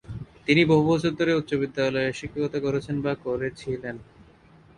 তিনি 0.45 0.61
বহু 0.65 0.83
বছর 0.89 1.11
ধরে 1.19 1.31
উচ্চ 1.35 1.51
বিদ্যালয়ের 1.55 2.17
শিক্ষকতা 2.19 2.59
করেছেন 2.59 2.95
বা 3.01 3.13
করেছিলেন। 3.25 3.95